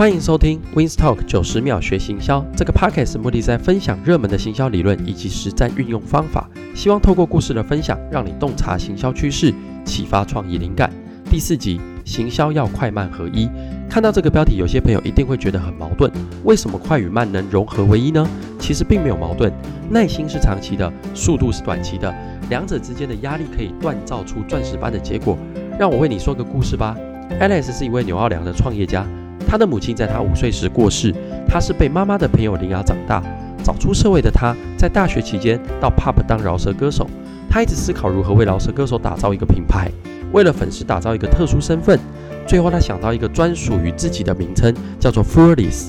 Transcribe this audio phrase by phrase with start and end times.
[0.00, 2.42] 欢迎收听 Wins Talk 九十秒学行销。
[2.56, 9.52] 这个 podcast 目的在分享热门的行销理论以及实战运用方法，希望透过故事的分享，让你洞察行销趋势，
[9.84, 10.90] 启发创意灵感。
[11.28, 13.46] 第四集，行销要快慢合一。
[13.90, 16.10] 看到这个标题，有些朋友一定会觉得很矛盾。
[16.44, 18.26] 为什么快与慢能融合为一呢？
[18.58, 19.52] 其实并没有矛盾。
[19.90, 22.10] 耐心是长期的，速度是短期的，
[22.48, 25.36] 两者之间的压力可以锻造出钻石般的结果。
[25.78, 26.96] 让我为你说个故事吧。
[27.38, 29.06] Alex 是一位纽奥良的创业家。
[29.50, 31.12] 他的母亲在他五岁时过世，
[31.48, 33.20] 他是被妈妈的朋友领养长大。
[33.64, 37.04] 早出社会的他，在大学期间到 pub 当饶舌歌手。
[37.50, 39.90] 他一直思考如何为饶舌歌手打造一个品牌，
[40.30, 41.98] 为了粉丝打造一个特殊身份。
[42.46, 45.88] 最后，他想到一个专属于自己的名称，叫做 Fearless，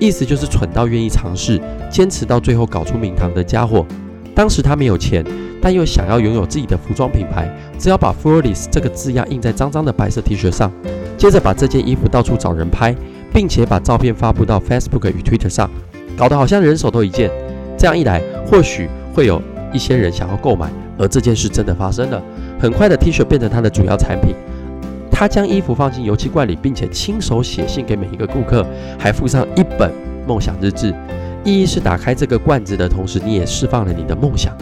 [0.00, 3.86] 意思就是蠢到愿意尝试，坚持到最后搞出名堂的家伙。
[4.34, 5.24] 当时他没有钱，
[5.62, 10.72] 但又想要拥有自己的服装品牌，只要把 Fearless 这个字样印在脏脏的白色 T 恤上。
[11.16, 12.94] 接着把这件衣服到处找人拍，
[13.32, 15.70] 并且把照片发布到 Facebook 与 Twitter 上，
[16.16, 17.30] 搞得好像人手都一件。
[17.78, 19.40] 这样一来，或许会有
[19.72, 22.22] 一些人想要购买，而这件事真的发生了。
[22.58, 24.34] 很快的，T 恤变成他的主要产品。
[25.10, 28.66] 他将衣服放进油漆罐里，并且亲手写信给每一个顾客，
[28.98, 29.90] 还附上一本
[30.26, 30.94] 梦想日志。
[31.44, 34.52] 意义是打开这个罐子的同时，你也释放了你的梦想。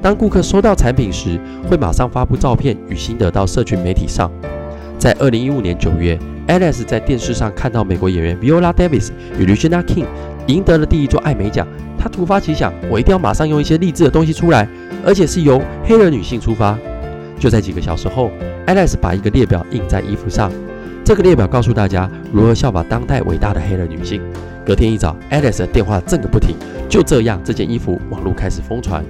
[0.00, 4.30] 当顾客收到产品时，会马上发布照片与心得到社群媒体上。
[5.04, 10.06] 在二零一五年九月，Alice 在电视上看到美国演员 Viola Davis 与 Regina King
[10.46, 14.66] 赢得了第一座艾美奖，他突发奇想，我一定要马上用一些励志的东西出来，
[15.04, 16.78] 而且是由黑人女性出发。
[17.38, 18.30] 就在几个小时后
[18.66, 20.50] ，Alice 把一个列表印在衣服上，
[21.04, 24.22] 这个列表告诉大家如何效法当代伟大的黑人女性。
[24.64, 26.56] 隔天一早，Alice 的电话震个不停，
[26.88, 29.04] 就这样，这件衣服网络开始疯传。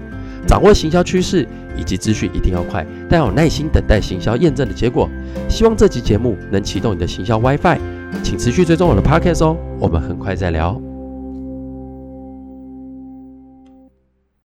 [0.47, 5.09] 掌握行销趋势以及资讯一定要快，但要有耐心等待行销验证的结果。
[5.48, 7.78] 希望这集节目能启动你的行销 WiFi，
[8.23, 9.56] 请持续追踪我的 Podcast 哦。
[9.81, 10.94] 我们很快再聊。